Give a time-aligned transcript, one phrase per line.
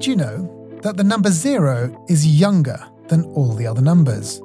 [0.00, 4.38] Did you know that the number zero is younger than all the other numbers?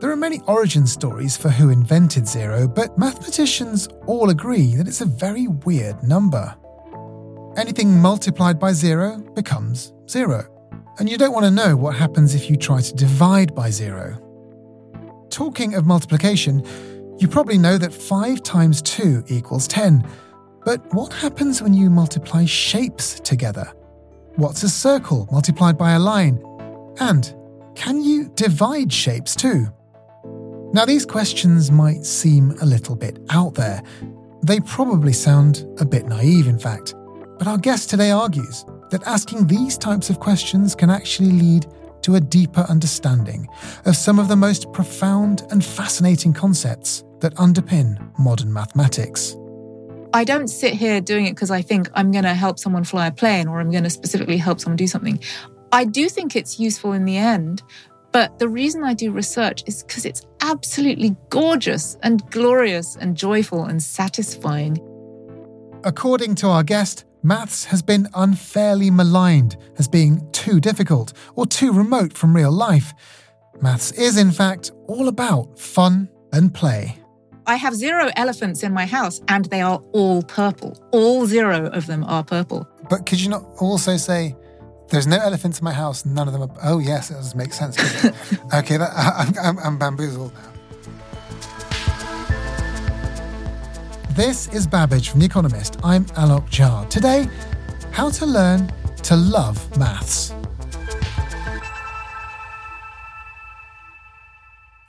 [0.00, 5.02] There are many origin stories for who invented zero, but mathematicians all agree that it's
[5.02, 6.52] a very weird number.
[7.56, 10.44] Anything multiplied by zero becomes zero,
[10.98, 14.18] and you don't want to know what happens if you try to divide by zero.
[15.30, 16.66] Talking of multiplication,
[17.20, 20.04] you probably know that 5 times 2 equals 10.
[20.64, 23.72] But what happens when you multiply shapes together?
[24.40, 26.42] What's a circle multiplied by a line?
[26.98, 27.30] And
[27.74, 29.66] can you divide shapes too?
[30.72, 33.82] Now, these questions might seem a little bit out there.
[34.42, 36.94] They probably sound a bit naive, in fact.
[37.38, 41.66] But our guest today argues that asking these types of questions can actually lead
[42.00, 43.46] to a deeper understanding
[43.84, 49.36] of some of the most profound and fascinating concepts that underpin modern mathematics.
[50.12, 53.06] I don't sit here doing it because I think I'm going to help someone fly
[53.06, 55.20] a plane or I'm going to specifically help someone do something.
[55.72, 57.62] I do think it's useful in the end,
[58.10, 63.66] but the reason I do research is because it's absolutely gorgeous and glorious and joyful
[63.66, 64.78] and satisfying.
[65.84, 71.72] According to our guest, maths has been unfairly maligned as being too difficult or too
[71.72, 72.92] remote from real life.
[73.60, 77.00] Maths is, in fact, all about fun and play.
[77.50, 80.78] I have zero elephants in my house and they are all purple.
[80.92, 82.64] All zero of them are purple.
[82.88, 84.36] But could you not also say,
[84.90, 86.50] there's no elephants in my house, none of them are.
[86.62, 87.76] Oh, yes, it does make sense.
[88.54, 90.52] okay, that, I'm, I'm, I'm bamboozled now.
[94.10, 95.76] This is Babbage from The Economist.
[95.82, 96.88] I'm Alok Jha.
[96.88, 97.28] Today,
[97.90, 98.72] how to learn
[99.02, 100.32] to love maths.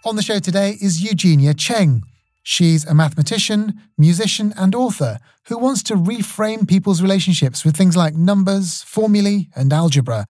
[0.05, 2.03] On the show today is Eugenia Cheng.
[2.43, 8.15] She's a mathematician, musician, and author who wants to reframe people's relationships with things like
[8.15, 10.25] numbers, formulae, and algebra.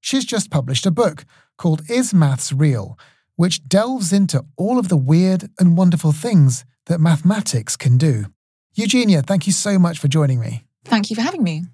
[0.00, 1.24] She's just published a book
[1.56, 2.98] called Is Maths Real,
[3.36, 8.26] which delves into all of the weird and wonderful things that mathematics can do.
[8.74, 10.64] Eugenia, thank you so much for joining me.
[10.84, 11.64] Thank you for having me.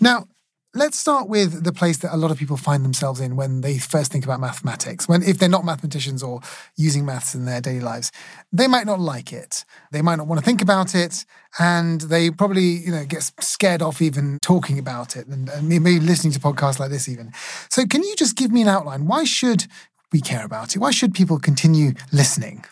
[0.00, 0.26] Now,
[0.74, 3.78] let's start with the place that a lot of people find themselves in when they
[3.78, 5.08] first think about mathematics.
[5.08, 6.40] When if they're not mathematicians or
[6.76, 8.10] using maths in their daily lives,
[8.52, 9.64] they might not like it.
[9.90, 11.24] They might not want to think about it,
[11.58, 16.00] and they probably you know get scared off even talking about it, and, and maybe
[16.00, 17.32] listening to podcasts like this even.
[17.68, 19.06] So, can you just give me an outline?
[19.06, 19.66] Why should
[20.12, 20.78] we care about it?
[20.78, 22.64] Why should people continue listening?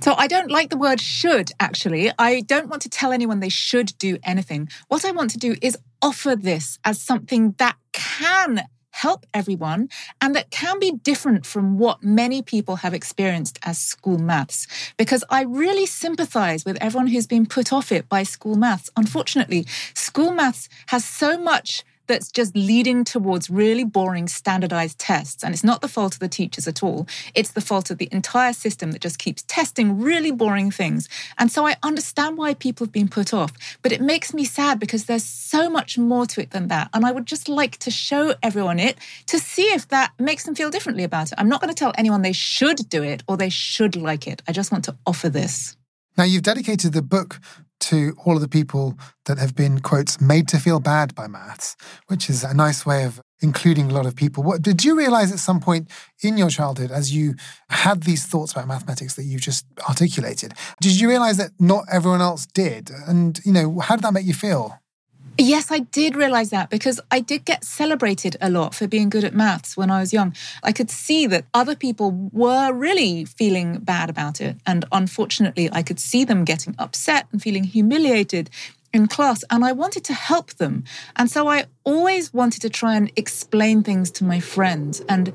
[0.00, 2.10] So I don't like the word should, actually.
[2.18, 4.68] I don't want to tell anyone they should do anything.
[4.88, 9.88] What I want to do is offer this as something that can help everyone
[10.20, 14.66] and that can be different from what many people have experienced as school maths.
[14.96, 18.90] Because I really sympathize with everyone who's been put off it by school maths.
[18.96, 25.44] Unfortunately, school maths has so much that's just leading towards really boring standardized tests.
[25.44, 27.06] And it's not the fault of the teachers at all.
[27.34, 31.08] It's the fault of the entire system that just keeps testing really boring things.
[31.38, 33.52] And so I understand why people have been put off,
[33.82, 36.88] but it makes me sad because there's so much more to it than that.
[36.92, 38.96] And I would just like to show everyone it
[39.26, 41.38] to see if that makes them feel differently about it.
[41.38, 44.42] I'm not going to tell anyone they should do it or they should like it.
[44.48, 45.76] I just want to offer this.
[46.16, 47.40] Now, you've dedicated the book
[47.80, 51.76] to all of the people that have been, quotes, made to feel bad by maths,
[52.06, 54.42] which is a nice way of including a lot of people.
[54.42, 55.90] What did you realize at some point
[56.22, 57.34] in your childhood as you
[57.70, 60.54] had these thoughts about mathematics that you just articulated?
[60.80, 62.90] Did you realize that not everyone else did?
[63.06, 64.78] And, you know, how did that make you feel?
[65.40, 69.22] Yes, I did realize that because I did get celebrated a lot for being good
[69.22, 70.34] at maths when I was young.
[70.64, 74.56] I could see that other people were really feeling bad about it.
[74.66, 78.50] And unfortunately, I could see them getting upset and feeling humiliated
[78.92, 79.44] in class.
[79.48, 80.82] And I wanted to help them.
[81.14, 85.02] And so I always wanted to try and explain things to my friends.
[85.08, 85.32] And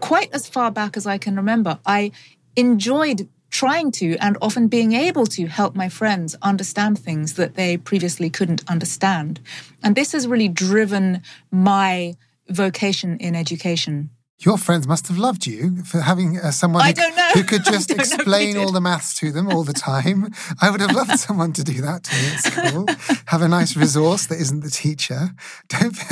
[0.00, 2.12] quite as far back as I can remember, I
[2.56, 7.76] enjoyed trying to and often being able to help my friends understand things that they
[7.76, 9.38] previously couldn't understand.
[9.82, 12.16] And this has really driven my
[12.48, 14.10] vocation in education.
[14.40, 17.02] Your friends must have loved you for having uh, someone who,
[17.34, 19.72] who could just don't know if they explain all the maths to them all the
[19.72, 20.32] time.
[20.60, 22.86] I would have loved someone to do that to me at school.
[23.26, 25.30] Have a nice resource that isn't the teacher.
[25.68, 25.96] Don't.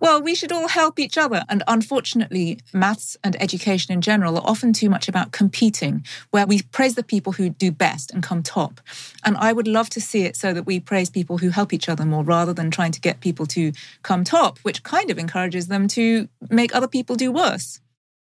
[0.00, 1.44] Well, we should all help each other.
[1.48, 6.62] And unfortunately, maths and education in general are often too much about competing, where we
[6.62, 8.80] praise the people who do best and come top.
[9.24, 11.88] And I would love to see it so that we praise people who help each
[11.88, 13.72] other more rather than trying to get people to
[14.02, 17.80] come top, which kind of encourages them to make other people do worse.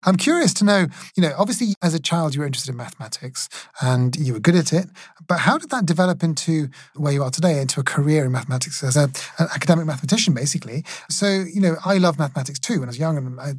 [0.04, 0.86] I'm curious to know,
[1.18, 3.50] you know, obviously as a child you were interested in mathematics
[3.81, 4.86] and you were good at it,
[5.27, 8.83] but how did that develop into where you are today, into a career in mathematics
[8.83, 10.83] as a, an academic mathematician, basically?
[11.10, 13.54] So, you know, I love mathematics too when I was young and I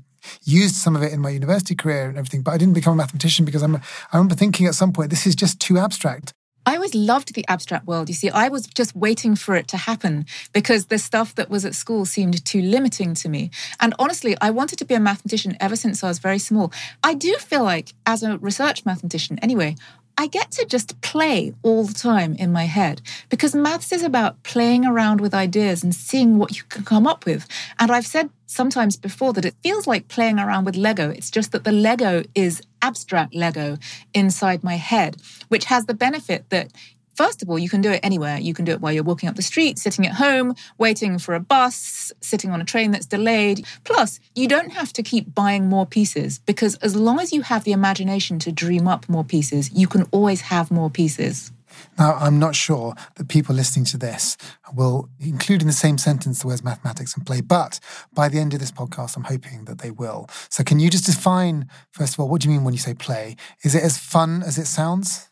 [0.45, 2.97] used some of it in my university career and everything, but I didn't become a
[2.97, 6.33] mathematician because I'm, I remember thinking at some point, this is just too abstract.
[6.69, 8.09] I always loved the abstract world.
[8.09, 11.65] You see, I was just waiting for it to happen because the stuff that was
[11.65, 13.51] at school seemed too limiting to me.
[13.79, 16.73] And honestly, I wanted to be a mathematician ever since I was very small.
[17.05, 19.77] I do feel like, as a research mathematician anyway,
[20.19, 24.43] I get to just play all the time in my head because maths is about
[24.45, 27.47] playing around with ideas and seeing what you can come up with.
[27.79, 31.11] And I've said sometimes before that it feels like playing around with Lego.
[31.11, 33.77] It's just that the Lego is abstract Lego
[34.15, 35.17] inside my head,
[35.49, 36.73] which has the benefit that
[37.17, 38.39] First of all, you can do it anywhere.
[38.39, 41.35] You can do it while you're walking up the street, sitting at home, waiting for
[41.35, 43.67] a bus, sitting on a train that's delayed.
[43.85, 47.65] Plus, you don't have to keep buying more pieces because as long as you have
[47.65, 51.53] the imagination to dream up more pieces, you can always have more pieces.
[51.99, 54.37] Now, I'm not sure that people listening to this
[54.75, 57.81] will include in the same sentence the words mathematics and play, but
[58.13, 60.29] by the end of this podcast, I'm hoping that they will.
[60.51, 62.95] So, can you just define, first of all, what do you mean when you say
[62.95, 63.37] play?
[63.63, 65.26] Is it as fun as it sounds?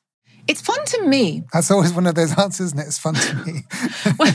[0.47, 1.45] It's fun to me.
[1.53, 2.87] That's always one of those answers, isn't it?
[2.87, 3.65] It's fun to me.
[4.19, 4.35] well,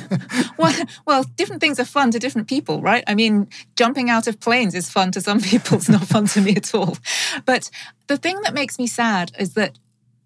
[0.57, 3.03] well, well, different things are fun to different people, right?
[3.07, 5.77] I mean, jumping out of planes is fun to some people.
[5.77, 6.97] It's not fun to me at all.
[7.45, 7.69] But
[8.07, 9.77] the thing that makes me sad is that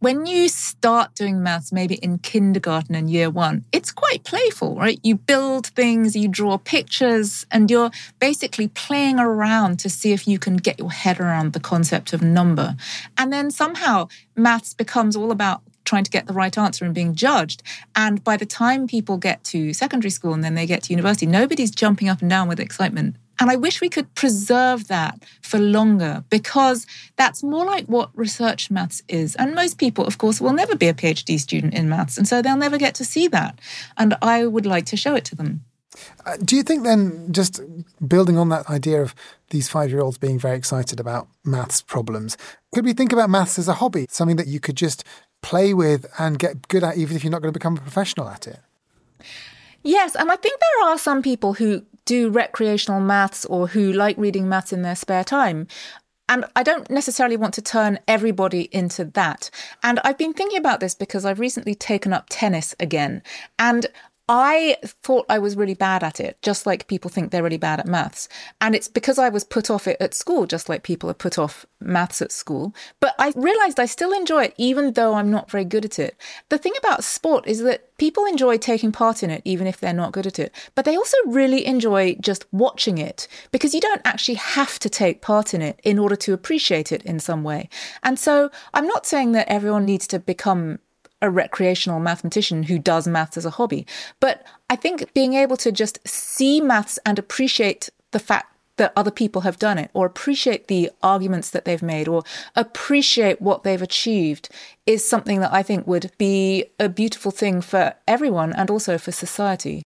[0.03, 4.99] when you start doing maths, maybe in kindergarten and year one, it's quite playful, right?
[5.01, 7.89] You build things, you draw pictures, and you're
[8.19, 12.21] basically playing around to see if you can get your head around the concept of
[12.21, 12.75] number.
[13.17, 17.15] And then somehow maths becomes all about trying to get the right answer and being
[17.15, 17.63] judged.
[17.95, 21.25] And by the time people get to secondary school and then they get to university,
[21.25, 23.15] nobody's jumping up and down with excitement.
[23.39, 26.85] And I wish we could preserve that for longer because
[27.15, 29.35] that's more like what research maths is.
[29.35, 32.17] And most people, of course, will never be a PhD student in maths.
[32.17, 33.59] And so they'll never get to see that.
[33.97, 35.65] And I would like to show it to them.
[36.25, 37.61] Uh, do you think then, just
[38.07, 39.13] building on that idea of
[39.49, 42.37] these five year olds being very excited about maths problems,
[42.73, 45.03] could we think about maths as a hobby, something that you could just
[45.43, 48.27] play with and get good at, even if you're not going to become a professional
[48.27, 48.59] at it?
[49.83, 54.17] Yes, and I think there are some people who do recreational maths or who like
[54.17, 55.67] reading maths in their spare time.
[56.29, 59.49] And I don't necessarily want to turn everybody into that.
[59.83, 63.21] And I've been thinking about this because I've recently taken up tennis again.
[63.59, 63.87] And
[64.29, 67.81] I thought I was really bad at it, just like people think they're really bad
[67.81, 68.29] at maths.
[68.61, 71.37] And it's because I was put off it at school, just like people are put
[71.37, 72.73] off maths at school.
[73.01, 76.15] But I realized I still enjoy it, even though I'm not very good at it.
[76.47, 79.91] The thing about sport is that people enjoy taking part in it, even if they're
[79.91, 80.55] not good at it.
[80.73, 85.21] But they also really enjoy just watching it because you don't actually have to take
[85.21, 87.67] part in it in order to appreciate it in some way.
[88.03, 90.79] And so I'm not saying that everyone needs to become
[91.23, 93.87] a recreational mathematician who does maths as a hobby.
[94.19, 99.11] But I think being able to just see maths and appreciate the fact that other
[99.11, 102.23] people have done it, or appreciate the arguments that they've made, or
[102.55, 104.49] appreciate what they've achieved
[104.85, 109.11] is something that I think would be a beautiful thing for everyone and also for
[109.11, 109.83] society.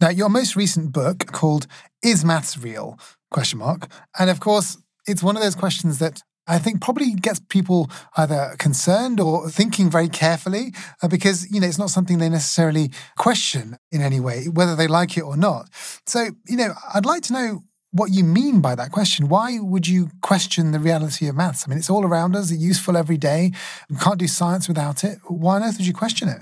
[0.00, 1.66] Now, your most recent book called
[2.02, 2.98] "Is Maths Real?"
[3.32, 4.78] question mark, and of course,
[5.08, 9.90] it's one of those questions that I think probably gets people either concerned or thinking
[9.90, 14.46] very carefully uh, because, you know, it's not something they necessarily question in any way,
[14.46, 15.70] whether they like it or not.
[16.06, 19.28] So, you know, I'd like to know what you mean by that question.
[19.28, 21.64] Why would you question the reality of maths?
[21.64, 23.52] I mean, it's all around us, it's useful every day.
[23.88, 25.18] We can't do science without it.
[25.28, 26.40] Why on earth would you question it?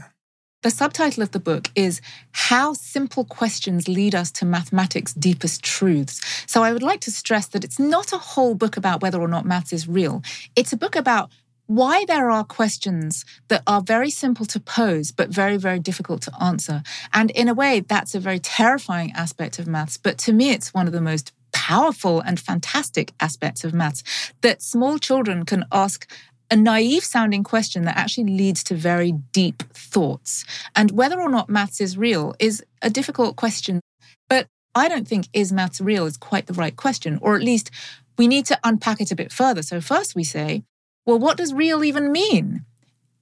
[0.62, 2.00] The subtitle of the book is
[2.30, 6.20] How Simple Questions Lead Us to Mathematics' Deepest Truths.
[6.46, 9.26] So I would like to stress that it's not a whole book about whether or
[9.26, 10.22] not maths is real.
[10.54, 11.30] It's a book about
[11.66, 16.32] why there are questions that are very simple to pose, but very, very difficult to
[16.40, 16.84] answer.
[17.12, 19.96] And in a way, that's a very terrifying aspect of maths.
[19.96, 24.02] But to me, it's one of the most powerful and fantastic aspects of maths
[24.42, 26.08] that small children can ask
[26.52, 30.44] a naive sounding question that actually leads to very deep thoughts.
[30.76, 33.80] And whether or not maths is real is a difficult question.
[34.28, 37.70] But I don't think is maths real is quite the right question, or at least
[38.18, 39.62] we need to unpack it a bit further.
[39.62, 40.62] So, first we say,
[41.06, 42.66] well, what does real even mean?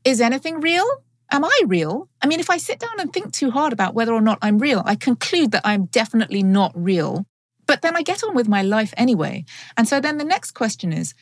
[0.02, 0.87] Is anything real?
[1.30, 2.08] Am I real?
[2.20, 4.58] I mean, if I sit down and think too hard about whether or not I'm
[4.58, 7.25] real, I conclude that I'm definitely not real.
[7.66, 9.44] But then I get on with my life anyway.
[9.76, 11.14] And so then the next question is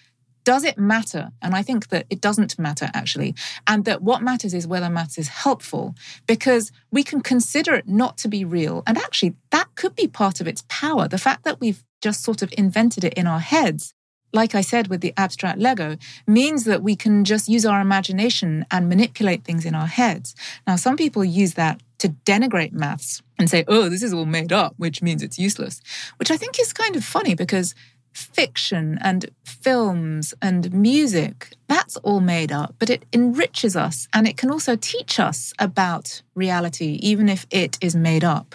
[0.45, 1.30] does it matter?
[1.42, 3.35] And I think that it doesn't matter actually.
[3.66, 5.95] And that what matters is whether maths is helpful
[6.26, 8.83] because we can consider it not to be real.
[8.87, 11.09] And actually, that could be part of its power.
[11.09, 13.95] The fact that we've just sort of invented it in our heads
[14.33, 18.66] like I said with the abstract Lego, means that we can just use our imagination
[18.71, 20.35] and manipulate things in our heads.
[20.66, 24.52] Now, some people use that to denigrate maths and say, oh, this is all made
[24.52, 25.80] up, which means it's useless,
[26.18, 27.75] which I think is kind of funny because
[28.18, 34.37] fiction and films and music, that's all made up, but it enriches us and it
[34.37, 38.54] can also teach us about reality, even if it is made up.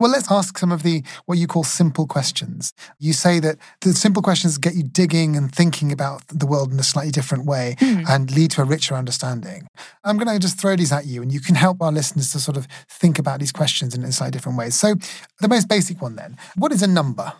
[0.00, 2.72] Well, let's ask some of the what you call simple questions.
[2.98, 6.78] You say that the simple questions get you digging and thinking about the world in
[6.78, 8.04] a slightly different way mm.
[8.08, 9.66] and lead to a richer understanding.
[10.02, 12.40] I'm going to just throw these at you, and you can help our listeners to
[12.40, 14.74] sort of think about these questions in slightly different ways.
[14.74, 14.94] So,
[15.40, 17.32] the most basic one then what is a number?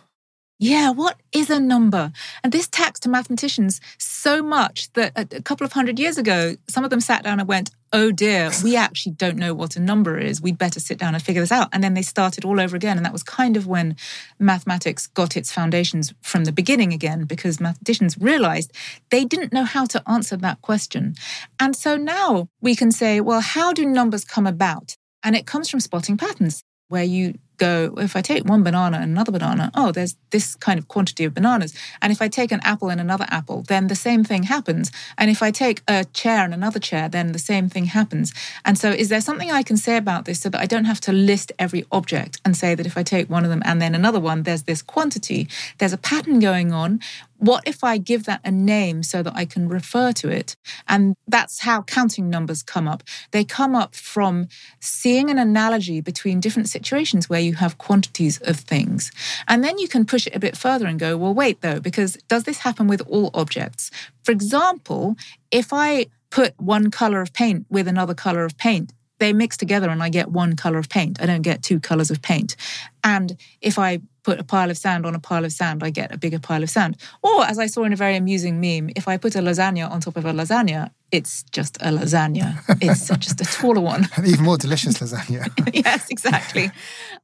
[0.57, 2.13] Yeah, what is a number?
[2.41, 6.85] And this taxed to mathematicians so much that a, couple of hundred years ago, some
[6.85, 10.17] of them sat down and went, Oh dear, we actually don't know what a number
[10.17, 10.41] is.
[10.41, 11.69] We'd better sit down and figure this out.
[11.71, 12.97] And then they started all over again.
[12.97, 13.95] And that was kind of when
[14.39, 18.71] mathematics got its foundations from the beginning again, because mathematicians realized
[19.11, 21.15] they didn't know how to answer that question.
[21.59, 24.95] And so now we can say, well, how do numbers come about?
[25.23, 29.11] And it comes from spotting patterns where you go, if I take one banana and
[29.11, 31.73] another banana, oh, there's this kind of quantity of bananas.
[32.01, 34.91] And if I take an apple and another apple, then the same thing happens.
[35.17, 38.33] And if I take a chair and another chair, then the same thing happens.
[38.63, 41.01] And so, is there something I can say about this so that I don't have
[41.01, 43.95] to list every object and say that if I take one of them and then
[43.95, 45.47] another one, there's this quantity?
[45.77, 46.99] There's a pattern going on
[47.37, 50.55] what if I give that a name so that I can refer to it?
[50.87, 53.03] And that's how counting numbers come up.
[53.31, 54.47] They come up from
[54.79, 59.11] seeing an analogy between different situations where you have quantities of things.
[59.47, 62.17] And then you can push it a bit further and go, well, wait though, because
[62.27, 63.91] does this happen with all objects?
[64.23, 65.15] For example,
[65.51, 69.89] if I put one color of paint with another color of paint, they mix together
[69.89, 71.21] and I get one color of paint.
[71.21, 72.55] I don't get two colors of paint.
[73.03, 76.13] And if I put a pile of sand on a pile of sand, I get
[76.13, 76.97] a bigger pile of sand.
[77.21, 80.01] Or, as I saw in a very amusing meme, if I put a lasagna on
[80.01, 82.61] top of a lasagna, it's just a lasagna.
[82.81, 84.07] It's just a taller one.
[84.15, 85.49] An even more delicious lasagna.
[85.85, 86.69] yes, exactly.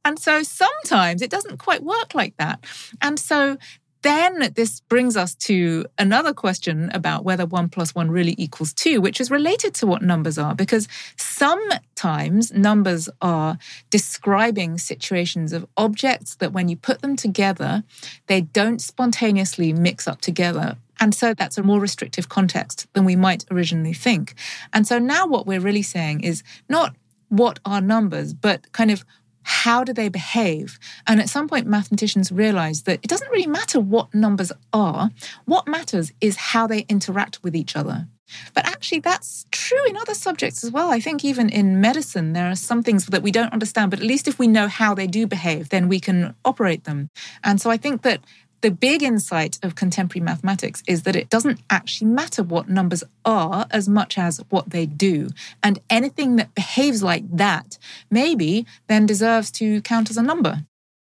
[0.04, 2.64] And so sometimes it doesn't quite work like that.
[3.00, 3.58] And so
[4.00, 9.00] then this brings us to another question about whether one plus one really equals two,
[9.00, 13.58] which is related to what numbers are, because sometimes numbers are
[13.90, 17.84] describing situations of objects that when you put them together,
[18.26, 20.76] they don't spontaneously mix up together.
[21.02, 24.34] And so that's a more restrictive context than we might originally think.
[24.72, 26.94] And so now what we're really saying is not
[27.28, 29.04] what are numbers, but kind of
[29.42, 30.78] how do they behave?
[31.08, 35.10] And at some point, mathematicians realized that it doesn't really matter what numbers are.
[35.44, 38.06] What matters is how they interact with each other.
[38.54, 40.90] But actually, that's true in other subjects as well.
[40.90, 44.06] I think even in medicine, there are some things that we don't understand, but at
[44.06, 47.10] least if we know how they do behave, then we can operate them.
[47.42, 48.20] And so I think that
[48.62, 53.66] the big insight of contemporary mathematics is that it doesn't actually matter what numbers are
[53.70, 55.28] as much as what they do.
[55.62, 57.78] And anything that behaves like that
[58.10, 60.64] maybe then deserves to count as a number.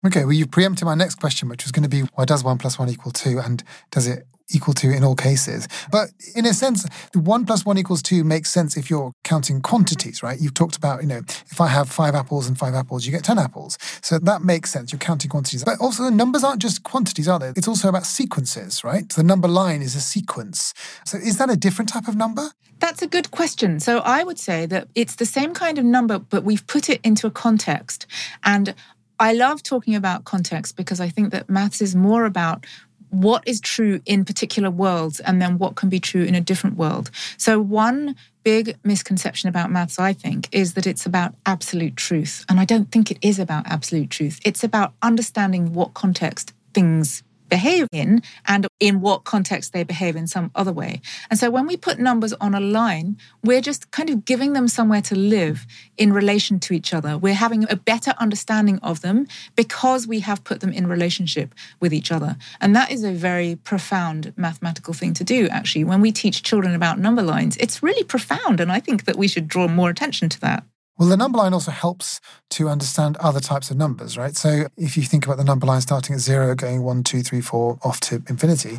[0.05, 2.59] Okay, well, you've preempted my next question, which was going to be why does one
[2.59, 3.39] plus one equal two?
[3.39, 5.69] And does it equal two in all cases.
[5.91, 10.23] But in a sense, one plus one equals two makes sense if you're counting quantities,
[10.23, 10.41] right?
[10.41, 13.25] You've talked about, you know, if I have five apples and five apples, you get
[13.25, 13.79] 10 apples.
[14.03, 14.93] So that makes sense.
[14.93, 15.65] You're counting quantities.
[15.65, 17.53] But also, the numbers aren't just quantities, are they?
[17.57, 19.09] It's also about sequences, right?
[19.09, 20.75] The number line is a sequence.
[21.05, 22.51] So is that a different type of number?
[22.79, 23.79] That's a good question.
[23.79, 27.01] So I would say that it's the same kind of number, but we've put it
[27.05, 28.07] into a context.
[28.43, 28.75] And
[29.21, 32.67] I love talking about context because I think that maths is more about
[33.13, 36.77] what is true in particular worlds and then what can be true in a different
[36.77, 37.11] world.
[37.37, 42.45] So, one big misconception about maths, I think, is that it's about absolute truth.
[42.49, 44.41] And I don't think it is about absolute truth.
[44.45, 50.27] It's about understanding what context things behave in and in what context they behave in
[50.27, 51.03] some other way.
[51.29, 54.69] And so when we put numbers on a line, we're just kind of giving them
[54.69, 55.67] somewhere to live
[55.99, 57.19] in relation to each other.
[57.19, 61.93] We're having a better understanding of them because we have put them in relationship with
[61.93, 62.39] each other.
[62.59, 65.85] And that is a very profound mathematical thing to do, actually.
[65.85, 68.61] When we teach children about number lines, it's really profound.
[68.61, 70.65] And I think that we should draw more attention to that.
[71.03, 74.37] Well, the number line also helps to understand other types of numbers, right?
[74.37, 77.41] So if you think about the number line starting at zero, going one, two, three,
[77.41, 78.79] four, off to infinity,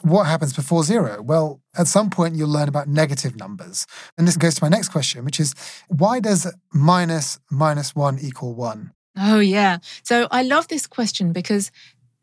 [0.00, 1.20] what happens before zero?
[1.20, 3.86] Well, at some point you'll learn about negative numbers.
[4.16, 5.54] And this goes to my next question, which is
[5.88, 8.94] why does minus minus one equal one?
[9.18, 9.76] Oh, yeah.
[10.04, 11.70] So I love this question because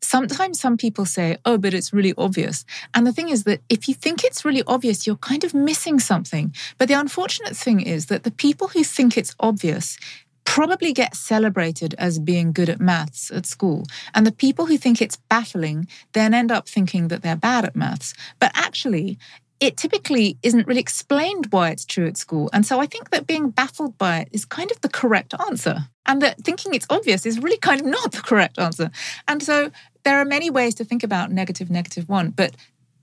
[0.02, 2.64] sometimes some people say, oh, but it's really obvious.
[2.94, 5.98] And the thing is that if you think it's really obvious, you're kind of missing
[5.98, 6.54] something.
[6.78, 9.98] But the unfortunate thing is that the people who think it's obvious
[10.44, 13.84] probably get celebrated as being good at maths at school.
[14.14, 17.76] And the people who think it's baffling then end up thinking that they're bad at
[17.76, 18.14] maths.
[18.38, 19.18] But actually,
[19.60, 22.50] it typically isn't really explained why it's true at school.
[22.52, 25.88] And so I think that being baffled by it is kind of the correct answer.
[26.04, 28.90] And that thinking it's obvious is really kind of not the correct answer.
[29.26, 29.70] And so
[30.04, 32.54] there are many ways to think about negative, negative one, but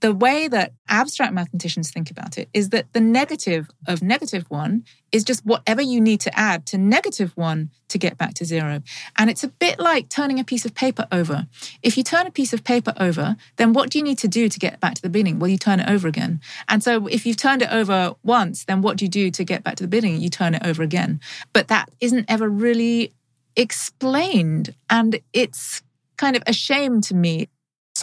[0.03, 4.83] the way that abstract mathematicians think about it is that the negative of negative one
[5.13, 8.81] is just whatever you need to add to negative one to get back to zero.
[9.17, 11.47] And it's a bit like turning a piece of paper over.
[11.81, 14.49] If you turn a piece of paper over, then what do you need to do
[14.49, 15.39] to get back to the beginning?
[15.39, 16.41] Well, you turn it over again.
[16.67, 19.63] And so if you've turned it over once, then what do you do to get
[19.63, 20.19] back to the beginning?
[20.19, 21.21] You turn it over again.
[21.53, 23.13] But that isn't ever really
[23.55, 24.75] explained.
[24.89, 25.81] And it's
[26.17, 27.47] kind of a shame to me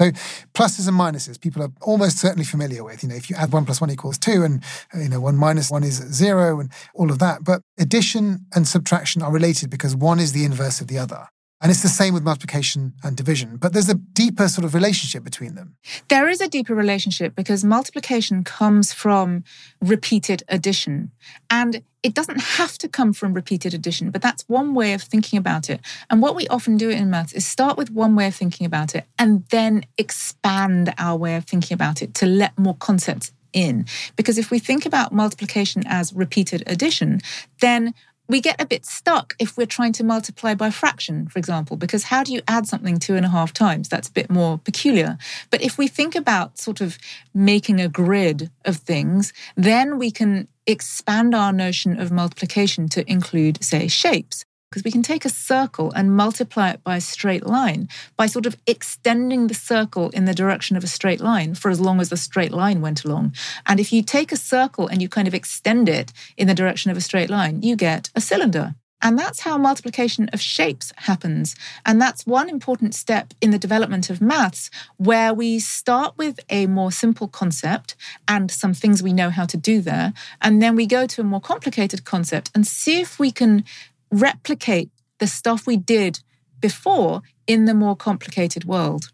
[0.01, 0.11] so
[0.55, 3.03] pluses and minuses, people are almost certainly familiar with.
[3.03, 4.63] You know, if you add one plus one equals two, and
[4.95, 7.45] you know one minus one is zero, and all of that.
[7.45, 11.29] But addition and subtraction are related because one is the inverse of the other.
[11.61, 15.23] And it's the same with multiplication and division, but there's a deeper sort of relationship
[15.23, 15.77] between them.
[16.09, 19.45] There is a deeper relationship because multiplication comes from
[19.81, 21.11] repeated addition.
[21.51, 25.39] And it doesn't have to come from repeated addition, but that's one way of thinking
[25.39, 25.83] about it.
[26.09, 28.95] And what we often do in maths is start with one way of thinking about
[28.95, 33.85] it and then expand our way of thinking about it to let more concepts in.
[34.17, 37.21] Because if we think about multiplication as repeated addition,
[37.61, 37.93] then
[38.31, 42.05] we get a bit stuck if we're trying to multiply by fraction, for example, because
[42.05, 43.89] how do you add something two and a half times?
[43.89, 45.19] That's a bit more peculiar.
[45.51, 46.97] But if we think about sort of
[47.35, 53.65] making a grid of things, then we can expand our notion of multiplication to include,
[53.65, 57.89] say, shapes because we can take a circle and multiply it by a straight line
[58.17, 61.81] by sort of extending the circle in the direction of a straight line for as
[61.81, 63.35] long as the straight line went along.
[63.67, 66.91] And if you take a circle and you kind of extend it in the direction
[66.91, 68.75] of a straight line, you get a cylinder.
[69.03, 71.57] And that's how multiplication of shapes happens.
[71.87, 76.67] And that's one important step in the development of maths, where we start with a
[76.67, 77.97] more simple concept
[78.29, 80.13] and some things we know how to do there.
[80.43, 83.65] And then we go to a more complicated concept and see if we can
[84.11, 86.21] replicate the stuff we did
[86.61, 89.11] before in the more complicated world.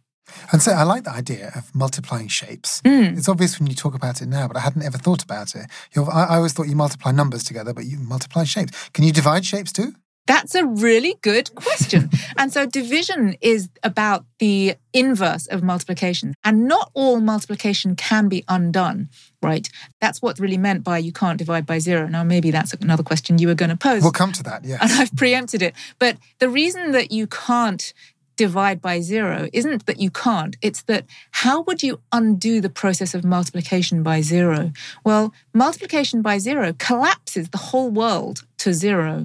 [0.50, 2.82] And so I like the idea of multiplying shapes.
[2.82, 3.16] Mm.
[3.16, 5.66] It's obvious when you talk about it now, but I hadn't ever thought about it.
[5.96, 8.88] I, I always thought you multiply numbers together, but you multiply shapes.
[8.92, 9.94] Can you divide shapes too?
[10.26, 12.10] That's a really good question.
[12.36, 16.34] and so division is about the inverse of multiplication.
[16.44, 19.08] And not all multiplication can be undone,
[19.42, 19.68] right?
[20.00, 22.08] That's what's really meant by you can't divide by zero.
[22.08, 24.02] Now, maybe that's another question you were going to pose.
[24.02, 24.78] We'll come to that, yeah.
[24.80, 25.74] And I've preempted it.
[25.98, 27.92] But the reason that you can't
[28.36, 33.14] divide by zero isn't that you can't, it's that how would you undo the process
[33.14, 34.72] of multiplication by zero?
[35.04, 39.24] Well, multiplication by zero collapses the whole world to zero.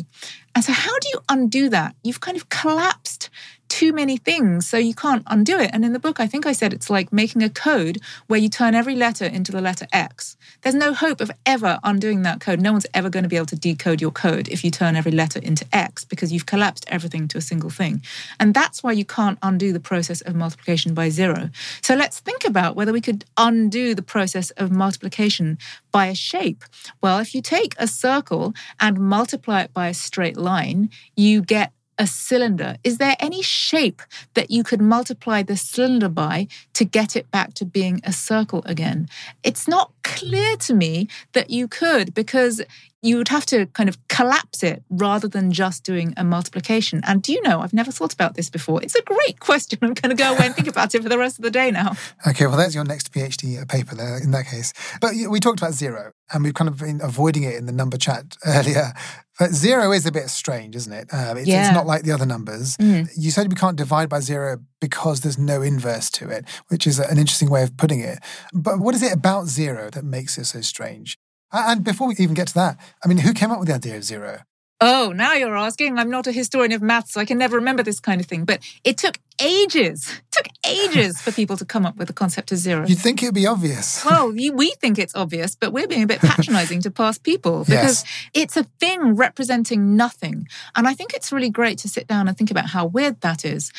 [0.53, 1.95] And so, how do you undo that?
[2.03, 3.29] You've kind of collapsed
[3.71, 5.71] too many things, so you can't undo it.
[5.71, 8.49] And in the book, I think I said it's like making a code where you
[8.49, 10.35] turn every letter into the letter X.
[10.61, 12.59] There's no hope of ever undoing that code.
[12.59, 15.13] No one's ever going to be able to decode your code if you turn every
[15.13, 18.03] letter into X because you've collapsed everything to a single thing.
[18.41, 21.49] And that's why you can't undo the process of multiplication by zero.
[21.81, 25.57] So let's think about whether we could undo the process of multiplication
[25.93, 26.65] by a shape.
[27.01, 31.71] Well, if you take a circle and multiply it by a straight line, you get
[31.97, 32.77] a cylinder.
[32.83, 34.01] Is there any shape
[34.33, 38.63] that you could multiply the cylinder by to get it back to being a circle
[38.65, 39.07] again?
[39.43, 42.61] It's not clear to me that you could because
[43.01, 47.01] you would have to kind of collapse it rather than just doing a multiplication.
[47.05, 48.81] And do you know, I've never thought about this before.
[48.83, 49.79] It's a great question.
[49.81, 51.71] I'm going to go away and think about it for the rest of the day
[51.71, 51.95] now.
[52.27, 54.73] Okay, well, there's your next PhD uh, paper there in that case.
[55.01, 57.97] But we talked about zero, and we've kind of been avoiding it in the number
[57.97, 58.93] chat earlier.
[59.41, 61.11] But zero is a bit strange, isn't it?
[61.11, 61.65] Um, it's, Yeah.
[61.65, 62.77] it's not like the other numbers.
[62.77, 63.09] Mm.
[63.17, 66.99] You said we can't divide by zero because there's no inverse to it, which is
[66.99, 68.19] an interesting way of putting it.
[68.53, 71.17] But what is it about zero that makes it so strange?
[71.51, 73.97] And before we even get to that, I mean, who came up with the idea
[73.97, 74.41] of zero?
[74.83, 75.99] Oh, now you're asking.
[75.99, 78.45] I'm not a historian of maths, so I can never remember this kind of thing.
[78.45, 82.51] But it took ages, it took ages for people to come up with the concept
[82.51, 82.87] of zero.
[82.87, 84.03] You'd think it'd be obvious.
[84.11, 88.03] Well, we think it's obvious, but we're being a bit patronizing to past people because
[88.03, 88.29] Yes.
[88.33, 90.47] it's a thing representing nothing.
[90.75, 93.45] And I think it's really great to sit down and think about how weird that
[93.45, 93.71] is.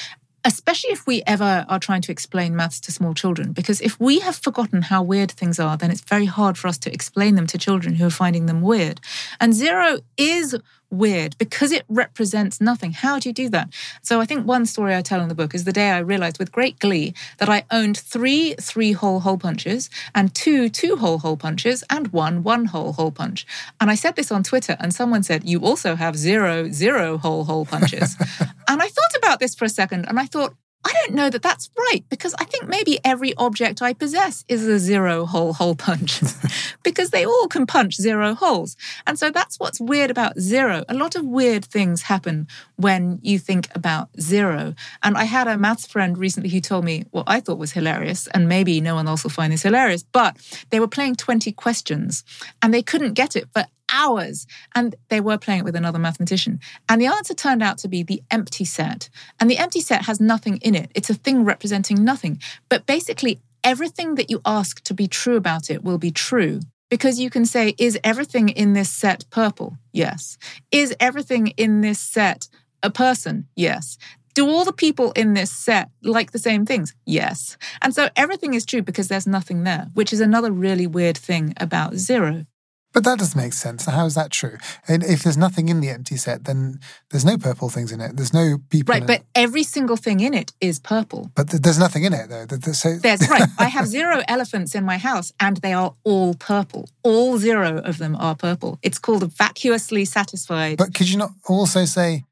[0.45, 4.21] Especially if we ever are trying to explain maths to small children, because if we
[4.21, 7.47] have forgotten how weird things are, then it's very hard for us to explain them
[7.47, 9.01] to children who are finding them weird.
[9.41, 10.57] And zero is
[10.93, 12.93] weird because it represents nothing.
[12.93, 13.73] How do you do that?
[14.03, 16.39] So I think one story I tell in the book is the day I realized
[16.39, 21.19] with great glee that I owned three three hole hole punches and two two hole
[21.19, 23.47] hole punches and one one hole hole punch.
[23.81, 27.45] And I said this on Twitter and someone said, You also have zero zero hole
[27.45, 28.17] hole punches.
[28.69, 29.02] and I thought
[29.43, 32.45] this for a second and I thought, I don't know that that's right because I
[32.45, 36.21] think maybe every object I possess is a zero hole hole punch
[36.83, 38.77] because they all can punch zero holes.
[39.07, 40.85] And so that's what's weird about zero.
[40.89, 44.75] A lot of weird things happen when you think about zero.
[45.05, 48.27] And I had a maths friend recently who told me what I thought was hilarious,
[48.29, 50.37] and maybe no one else will find this hilarious, but
[50.71, 52.25] they were playing 20 questions
[52.61, 54.47] and they couldn't get it for hours.
[54.75, 56.61] And they were playing it with another mathematician.
[56.89, 59.09] And the answer turned out to be the empty set.
[59.41, 62.41] And the empty set has nothing in it, it's a thing representing nothing.
[62.69, 66.61] But basically, everything that you ask to be true about it will be true.
[66.91, 69.79] Because you can say, is everything in this set purple?
[69.93, 70.37] Yes.
[70.71, 72.49] Is everything in this set
[72.83, 73.49] a person?
[73.57, 73.97] Yes.
[74.35, 76.95] Do all the people in this set like the same things?
[77.07, 77.57] Yes.
[77.81, 81.55] And so everything is true because there's nothing there, which is another really weird thing
[81.59, 82.45] about zero.
[82.93, 83.87] But that doesn't make sense.
[83.87, 84.59] How is that true?
[84.87, 86.79] And if there's nothing in the empty set, then
[87.11, 88.17] there's no purple things in it.
[88.17, 88.93] There's no people.
[88.93, 89.27] Right, but it.
[89.35, 91.31] every single thing in it is purple.
[91.35, 92.47] but th- there's nothing in it though.
[92.47, 93.49] Th- th- So There's right.
[93.59, 96.89] I have zero elephants in my house and they are all purple.
[97.03, 98.79] All zero of them are purple.
[98.83, 100.77] It's called a vacuously satisfied.
[100.79, 102.25] But could you not also say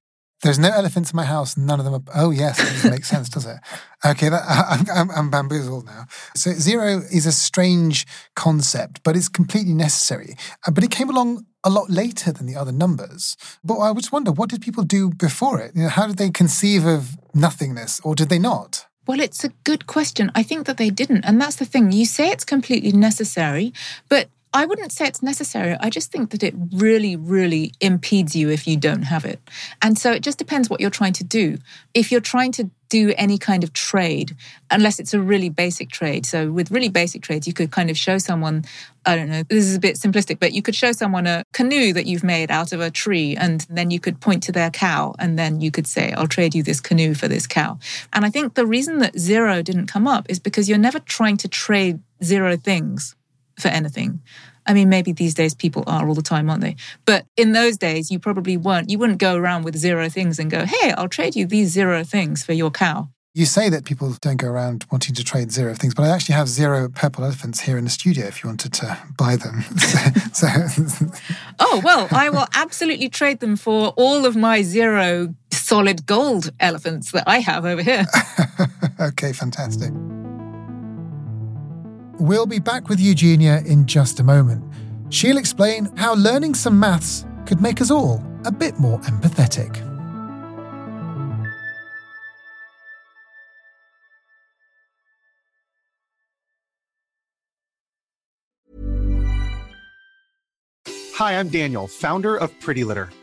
[0.43, 1.57] there's no elephants in my house?
[1.57, 2.03] None of them are.
[2.15, 3.57] Oh yes, that doesn't make sense, does it?
[4.05, 6.07] Okay, that, I'm, I'm, I'm bamboozled now.
[6.35, 10.37] So zero is a strange concept, but it's completely necessary.
[10.67, 13.37] Uh, But it came along a lot later than the other numbers.
[13.63, 15.73] But I just wonder, what did people do before it?
[15.75, 18.87] You know, how did they conceive of nothingness, or did they not?
[19.07, 20.31] Well, it's a good question.
[20.35, 21.25] I think that they didn't.
[21.25, 21.93] And that's the thing.
[21.93, 23.73] You say it's completely necessary,
[24.09, 25.77] but I wouldn't say it's necessary.
[25.79, 29.39] I just think that it really, really impedes you if you don't have it.
[29.81, 31.59] And so it just depends what you're trying to do.
[31.95, 34.37] If you're trying to do any kind of trade,
[34.69, 36.27] unless it's a really basic trade.
[36.27, 38.65] So with really basic trades, you could kind of show someone,
[39.07, 41.93] I don't know, this is a bit simplistic, but you could show someone a canoe
[41.93, 45.15] that you've made out of a tree and then you could point to their cow
[45.21, 47.79] and then you could say, I'll trade you this canoe for this cow.
[48.13, 51.37] And I think the reason that zero didn't come up is because you're never trying
[51.37, 53.15] to trade zero things
[53.61, 54.21] for anything.
[54.67, 56.77] I mean, maybe these days people are all the time, aren't they?
[57.05, 58.91] But in those days, you probably weren't.
[58.91, 62.05] You wouldn't go around with zero things and go, hey, I'll trade you these zero
[62.05, 63.09] things for your cow.
[63.33, 66.35] You say that people don't go around wanting to trade zero things, but I actually
[66.35, 69.63] have zero purple elephants here in the studio if you wanted to buy them.
[70.33, 70.49] so,
[71.61, 77.13] Oh, well, I will absolutely trade them for all of my zero solid gold elephants
[77.13, 78.05] that I have over here.
[79.01, 79.93] okay, fantastic.
[82.23, 84.63] We'll be back with Eugenia in just a moment.
[85.09, 89.75] She'll explain how learning some maths could make us all a bit more empathetic.
[101.15, 103.09] Hi, I'm Daniel, founder of Pretty Litter.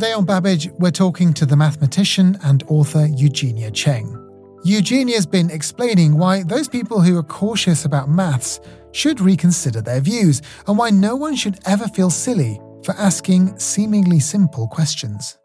[0.00, 4.16] Today on Babbage, we're talking to the mathematician and author Eugenia Cheng.
[4.64, 8.60] Eugenia's been explaining why those people who are cautious about maths
[8.92, 14.20] should reconsider their views and why no one should ever feel silly for asking seemingly
[14.20, 15.36] simple questions.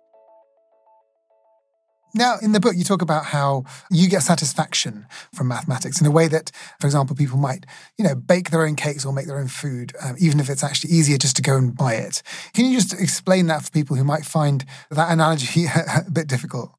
[2.16, 6.12] Now, in the book, you talk about how you get satisfaction from mathematics in a
[6.12, 6.50] way that,
[6.80, 7.66] for example, people might,
[7.98, 10.64] you know, bake their own cakes or make their own food, um, even if it's
[10.64, 12.24] actually easier just to go and buy it.
[12.54, 16.72] Can you just explain that for people who might find that analogy a bit difficult?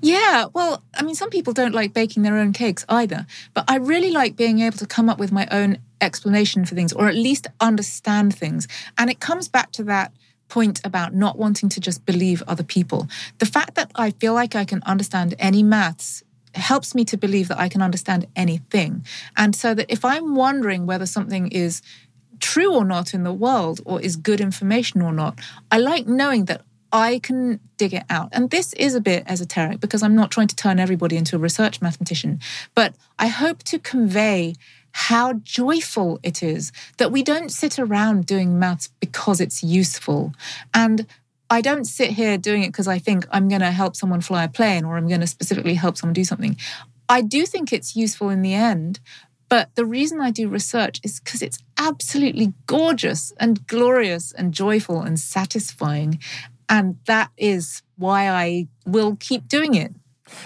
[0.00, 3.76] Yeah, well, I mean, some people don't like baking their own cakes either, but I
[3.76, 7.14] really like being able to come up with my own explanation for things or at
[7.14, 8.66] least understand things.
[8.96, 10.12] And it comes back to that
[10.52, 13.08] point about not wanting to just believe other people.
[13.38, 16.22] The fact that I feel like I can understand any maths
[16.54, 19.06] helps me to believe that I can understand anything.
[19.34, 21.80] And so that if I'm wondering whether something is
[22.38, 25.38] true or not in the world or is good information or not,
[25.70, 26.60] I like knowing that
[26.92, 28.28] I can dig it out.
[28.32, 31.38] And this is a bit esoteric because I'm not trying to turn everybody into a
[31.38, 32.40] research mathematician,
[32.74, 34.54] but I hope to convey
[34.92, 40.32] how joyful it is that we don't sit around doing maths because it's useful.
[40.74, 41.06] And
[41.50, 44.44] I don't sit here doing it because I think I'm going to help someone fly
[44.44, 46.56] a plane or I'm going to specifically help someone do something.
[47.08, 49.00] I do think it's useful in the end,
[49.48, 55.02] but the reason I do research is because it's absolutely gorgeous and glorious and joyful
[55.02, 56.20] and satisfying.
[56.70, 59.92] And that is why I will keep doing it.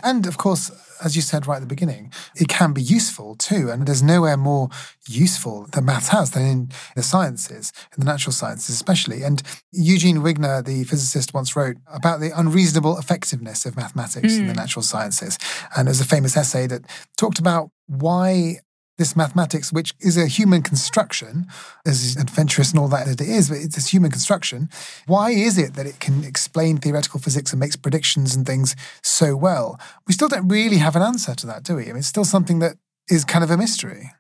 [0.03, 0.71] And of course,
[1.05, 3.71] as you said right at the beginning, it can be useful too.
[3.71, 4.69] And there's nowhere more
[5.09, 9.23] useful that maths has than in the sciences, in the natural sciences especially.
[9.23, 14.39] And Eugene Wigner, the physicist, once wrote about the unreasonable effectiveness of mathematics mm.
[14.39, 14.59] in the hmm.
[14.59, 15.39] natural sciences.
[15.77, 16.83] And there's a famous essay that
[17.17, 18.61] talked about why
[18.99, 21.47] this mathematics, which is a human construction,
[21.85, 24.71] as adventurous and all that it is, but it's a human construction.
[25.07, 29.37] Why is it that it can explain theoretical physics and makes predictions and things so
[29.37, 29.79] well?
[30.07, 31.85] We still don't really have an answer to that, do we?
[31.85, 32.77] I mean, it's still something that
[33.11, 34.13] is kind of a mystery.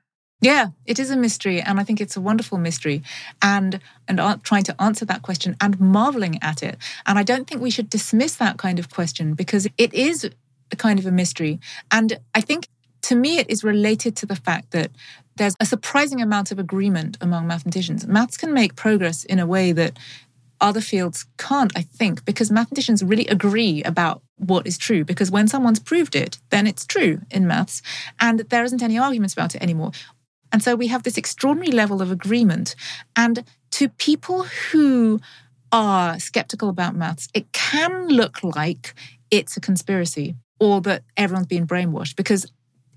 [0.42, 3.02] Yeah, it is a mystery, and I think it's a wonderful mystery,
[3.40, 6.76] and and trying to answer that question and marveling at it.
[7.06, 10.30] And I don't think we should dismiss that kind of question because it is
[10.70, 11.58] a kind of a mystery.
[11.90, 12.68] And I think
[13.06, 14.90] to me, it is related to the fact that
[15.36, 18.04] there's a surprising amount of agreement among mathematicians.
[18.04, 19.96] Maths can make progress in a way that
[20.60, 25.04] other fields can't, I think, because mathematicians really agree about what is true.
[25.04, 27.80] Because when someone's proved it, then it's true in maths,
[28.18, 29.92] and there isn't any arguments about it anymore.
[30.50, 32.74] And so we have this extraordinary level of agreement.
[33.14, 35.20] And to people who
[35.70, 38.94] are skeptical about maths, it can look like
[39.30, 42.46] it's a conspiracy or that everyone's being brainwashed because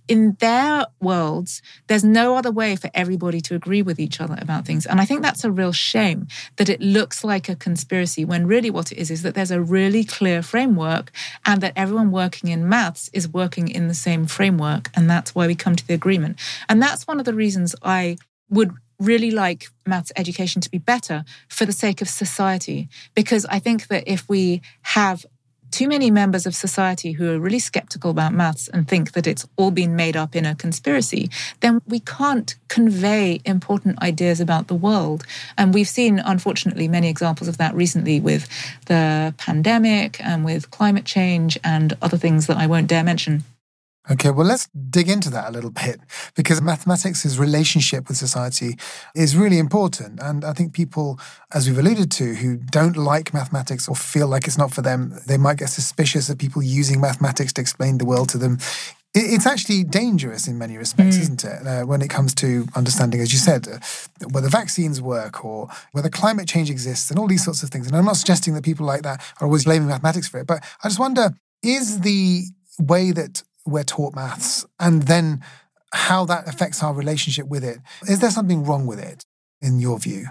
[0.09, 4.65] in their worlds, there's no other way for everybody to agree with each other about
[4.65, 4.87] things.
[4.87, 8.71] And I think that's a real shame that it looks like a conspiracy when really
[8.71, 11.11] what it is is that there's a really clear framework
[11.45, 14.89] and that everyone working in maths is working in the same framework.
[14.95, 16.39] And that's why we come to the agreement.
[16.67, 18.17] And that's one of the reasons I
[18.49, 22.89] would really like maths education to be better for the sake of society.
[23.13, 25.23] Because I think that if we have
[25.71, 29.47] too many members of society who are really skeptical about maths and think that it's
[29.57, 31.29] all been made up in a conspiracy,
[31.59, 35.25] then we can't convey important ideas about the world.
[35.57, 38.47] And we've seen, unfortunately, many examples of that recently with
[38.85, 43.43] the pandemic and with climate change and other things that I won't dare mention.
[44.11, 45.99] Okay, well, let's dig into that a little bit
[46.35, 48.75] because mathematics' relationship with society
[49.15, 50.19] is really important.
[50.19, 51.19] And I think people,
[51.53, 55.13] as we've alluded to, who don't like mathematics or feel like it's not for them,
[55.27, 58.57] they might get suspicious of people using mathematics to explain the world to them.
[59.13, 61.21] It's actually dangerous in many respects, mm.
[61.21, 61.67] isn't it?
[61.67, 63.77] Uh, when it comes to understanding, as you said, uh,
[64.31, 67.87] whether vaccines work or whether climate change exists and all these sorts of things.
[67.87, 70.63] And I'm not suggesting that people like that are always blaming mathematics for it, but
[70.83, 72.43] I just wonder is the
[72.79, 75.43] way that we're taught maths and then
[75.93, 77.79] how that affects our relationship with it.
[78.07, 79.23] Is there something wrong with it,
[79.61, 80.27] in your view?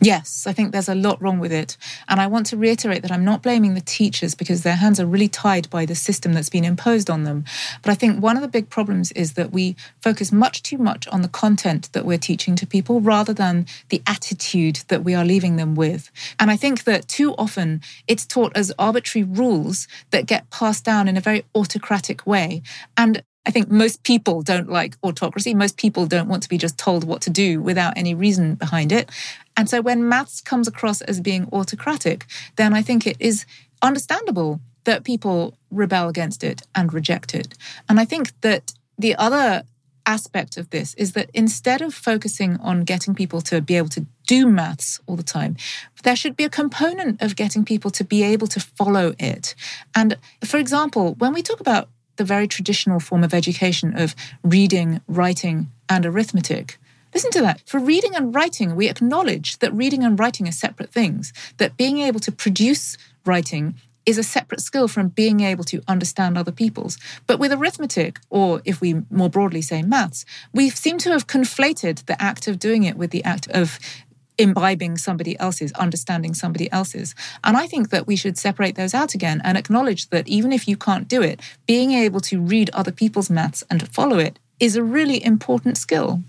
[0.00, 1.76] Yes, I think there's a lot wrong with it.
[2.08, 5.06] And I want to reiterate that I'm not blaming the teachers because their hands are
[5.06, 7.44] really tied by the system that's been imposed on them.
[7.82, 11.08] But I think one of the big problems is that we focus much too much
[11.08, 15.24] on the content that we're teaching to people rather than the attitude that we are
[15.24, 16.10] leaving them with.
[16.38, 21.08] And I think that too often it's taught as arbitrary rules that get passed down
[21.08, 22.62] in a very autocratic way.
[22.96, 25.54] And I think most people don't like autocracy.
[25.54, 28.90] Most people don't want to be just told what to do without any reason behind
[28.90, 29.10] it.
[29.56, 32.26] And so when maths comes across as being autocratic,
[32.56, 33.44] then I think it is
[33.82, 37.54] understandable that people rebel against it and reject it.
[37.88, 39.64] And I think that the other
[40.06, 44.04] aspect of this is that instead of focusing on getting people to be able to
[44.26, 45.56] do maths all the time,
[46.02, 49.54] there should be a component of getting people to be able to follow it.
[49.94, 55.00] And for example, when we talk about the very traditional form of education of reading,
[55.08, 56.78] writing, and arithmetic.
[57.12, 57.60] Listen to that.
[57.64, 61.98] For reading and writing, we acknowledge that reading and writing are separate things, that being
[61.98, 63.74] able to produce writing
[64.04, 66.98] is a separate skill from being able to understand other people's.
[67.26, 72.04] But with arithmetic, or if we more broadly say maths, we seem to have conflated
[72.06, 73.78] the act of doing it with the act of
[74.38, 77.14] imbibing somebody else's, understanding somebody else's.
[77.42, 80.66] And I think that we should separate those out again and acknowledge that even if
[80.66, 84.76] you can't do it, being able to read other people's maths and follow it is
[84.76, 86.22] a really important skill.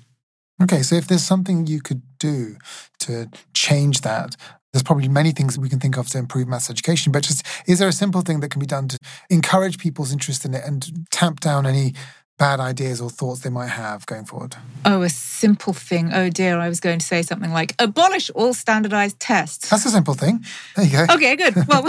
[0.62, 2.56] Okay, so if there's something you could do
[3.00, 4.36] to change that,
[4.72, 7.80] there's probably many things we can think of to improve maths education, but just is
[7.80, 8.98] there a simple thing that can be done to
[9.30, 11.94] encourage people's interest in it and tamp down any
[12.38, 14.56] bad ideas or thoughts they might have going forward?
[14.84, 16.14] Oh, a simple thing.
[16.14, 19.70] Oh dear, I was going to say something like abolish all standardized tests.
[19.70, 20.44] That's a simple thing.
[20.76, 21.14] There you go.
[21.14, 21.56] Okay, good.
[21.68, 21.84] Well,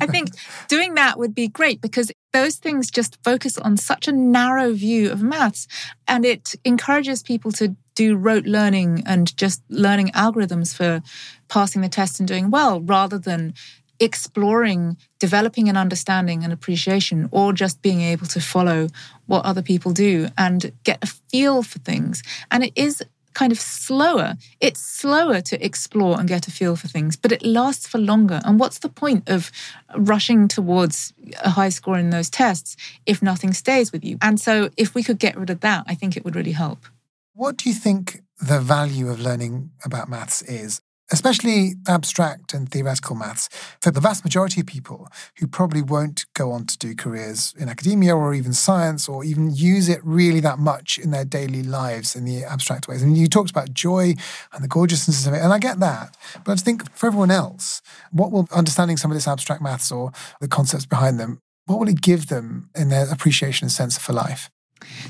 [0.00, 0.30] I think
[0.68, 5.10] doing that would be great because those things just focus on such a narrow view
[5.10, 5.68] of maths
[6.08, 11.02] and it encourages people to do rote learning and just learning algorithms for
[11.48, 13.52] passing the test and doing well rather than
[14.00, 18.88] exploring, developing an understanding and appreciation, or just being able to follow
[19.26, 22.22] what other people do and get a feel for things.
[22.50, 23.02] And it is
[23.34, 24.36] kind of slower.
[24.60, 28.40] It's slower to explore and get a feel for things, but it lasts for longer.
[28.44, 29.50] And what's the point of
[29.96, 32.76] rushing towards a high score in those tests
[33.06, 34.18] if nothing stays with you?
[34.20, 36.86] And so, if we could get rid of that, I think it would really help.
[37.34, 40.80] What do you think the value of learning about maths is?
[41.12, 43.48] Especially abstract and theoretical maths,
[43.80, 47.68] for the vast majority of people who probably won't go on to do careers in
[47.68, 52.16] academia or even science or even use it really that much in their daily lives
[52.16, 53.02] in the abstract ways.
[53.02, 54.14] And you talked about joy
[54.52, 56.16] and the gorgeousness of it, and I get that.
[56.44, 60.12] But I think for everyone else, what will understanding some of this abstract maths or
[60.40, 64.12] the concepts behind them, what will it give them in their appreciation and sense for
[64.12, 64.50] life?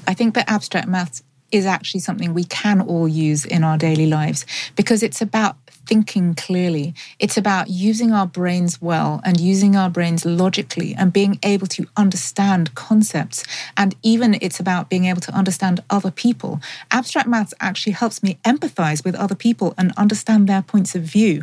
[0.06, 4.06] I think that abstract maths is actually something we can all use in our daily
[4.06, 6.94] lives because it's about thinking clearly.
[7.18, 11.86] It's about using our brains well and using our brains logically and being able to
[11.96, 13.44] understand concepts.
[13.76, 16.60] And even it's about being able to understand other people.
[16.90, 21.42] Abstract maths actually helps me empathize with other people and understand their points of view.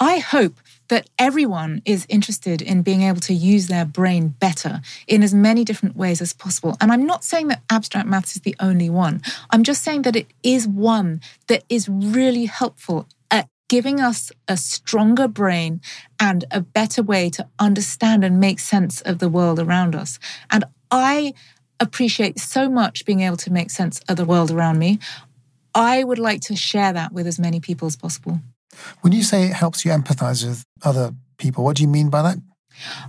[0.00, 0.54] I hope
[0.88, 5.64] that everyone is interested in being able to use their brain better in as many
[5.64, 6.76] different ways as possible.
[6.80, 9.22] And I'm not saying that abstract maths is the only one.
[9.50, 14.56] I'm just saying that it is one that is really helpful at giving us a
[14.56, 15.80] stronger brain
[16.20, 20.18] and a better way to understand and make sense of the world around us.
[20.50, 21.34] And I
[21.80, 24.98] appreciate so much being able to make sense of the world around me.
[25.74, 28.40] I would like to share that with as many people as possible.
[29.00, 32.22] When you say it helps you empathize with other people, what do you mean by
[32.22, 32.38] that?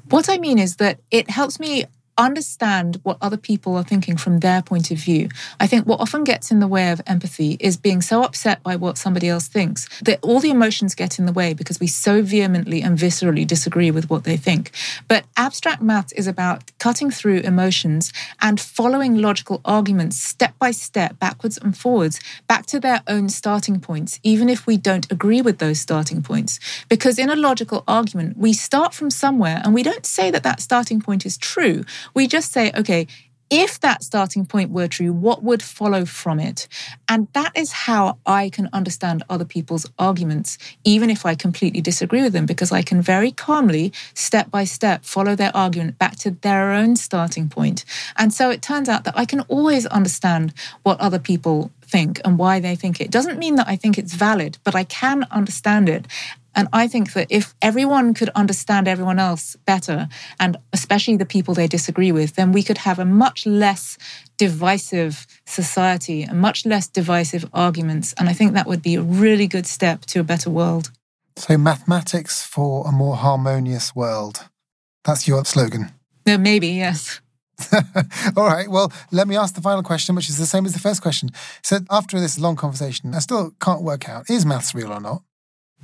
[0.10, 1.86] What I mean is that it helps me
[2.18, 5.30] understand what other people are thinking from their point of view.
[5.60, 8.76] I think what often gets in the way of empathy is being so upset by
[8.76, 12.22] what somebody else thinks that all the emotions get in the way because we so
[12.22, 14.72] vehemently and viscerally disagree with what they think.
[15.08, 21.20] But abstract maths is about cutting through emotions and following logical arguments step by step,
[21.20, 25.58] backwards and forwards, back to their own starting points, even if we don't agree with
[25.58, 26.60] those starting points.
[26.90, 30.62] Because in a logical argument, we start from somewhere and we don't say that that
[30.62, 31.84] starting point is true.
[32.14, 33.08] We just say, okay,
[33.50, 36.68] if that starting point were true, what would follow from it?
[37.08, 42.24] And that is how I can understand other people's arguments, even if I completely disagree
[42.24, 46.32] with them, because I can very calmly, step by step, follow their argument back to
[46.32, 47.86] their own starting point.
[48.18, 52.38] And so it turns out that I can always understand what other people think and
[52.38, 53.12] why they think it.
[53.12, 56.08] Doesn't mean that I think it's valid, but I can understand it.
[56.56, 60.08] And I think that if everyone could understand everyone else better,
[60.40, 63.98] and especially the people they disagree with, then we could have a much less
[64.38, 68.14] divisive society and much less divisive arguments.
[68.18, 70.92] And I think that would be a really good step to a better world.
[71.38, 74.48] So, mathematics for a more harmonious world.
[75.04, 75.92] That's your slogan.
[76.26, 77.20] No, maybe, yes.
[78.38, 78.70] All right.
[78.70, 81.30] Well, let me ask the final question, which is the same as the first question.
[81.64, 85.24] So, after this long conversation, I still can't work out is maths real or not?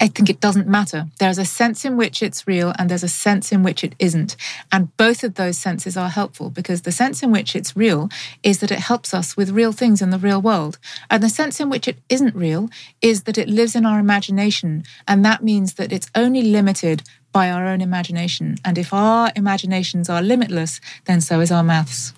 [0.01, 1.05] I think it doesn't matter.
[1.19, 4.35] There's a sense in which it's real and there's a sense in which it isn't.
[4.71, 8.09] And both of those senses are helpful because the sense in which it's real
[8.41, 10.79] is that it helps us with real things in the real world.
[11.11, 14.83] And the sense in which it isn't real is that it lives in our imagination.
[15.07, 18.55] And that means that it's only limited by our own imagination.
[18.65, 22.13] And if our imaginations are limitless, then so is our maths.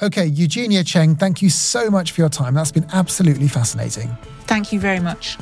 [0.00, 2.54] Okay, Eugenia Cheng, thank you so much for your time.
[2.54, 4.16] That's been absolutely fascinating.
[4.46, 5.36] Thank you very much.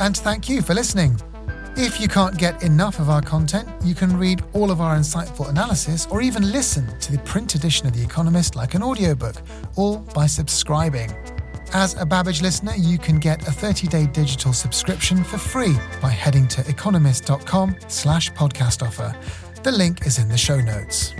[0.00, 1.20] And thank you for listening.
[1.76, 5.48] If you can't get enough of our content, you can read all of our insightful
[5.48, 9.36] analysis or even listen to the print edition of The Economist like an audiobook,
[9.76, 11.12] all by subscribing.
[11.72, 16.46] As a Babbage listener, you can get a 30-day digital subscription for free by heading
[16.48, 19.12] to economist.com slash podcast offer.
[19.64, 21.12] The link is in the show notes.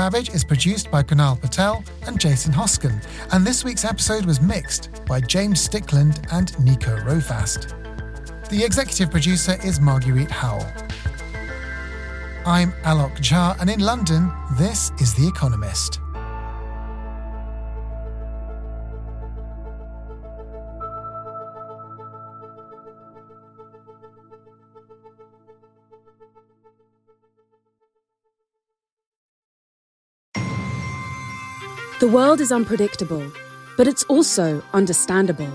[0.00, 4.88] Babbage is produced by Kunal Patel and Jason Hoskin, and this week's episode was mixed
[5.04, 7.74] by James Stickland and Nico Rofast.
[8.48, 10.64] The executive producer is Marguerite Howell.
[12.46, 16.00] I'm Alok Jha, and in London, this is The Economist.
[32.00, 33.30] The world is unpredictable,
[33.76, 35.52] but it's also understandable.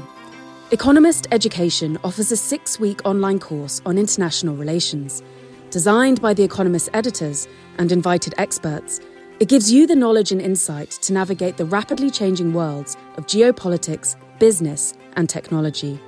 [0.70, 5.24] Economist Education offers a six week online course on international relations.
[5.72, 7.48] Designed by The Economist editors
[7.80, 9.00] and invited experts,
[9.40, 14.16] it gives you the knowledge and insight to navigate the rapidly changing worlds of geopolitics,
[14.38, 16.00] business, and technology.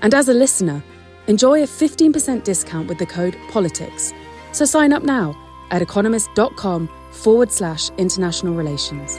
[0.00, 0.80] And as a listener,
[1.26, 4.14] enjoy a 15% discount with the code POLITICS.
[4.52, 5.36] So sign up now
[5.72, 9.18] at economist.com forward slash international relations.